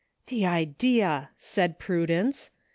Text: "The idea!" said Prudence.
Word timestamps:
"The 0.25 0.47
idea!" 0.47 1.29
said 1.37 1.77
Prudence. 1.77 2.49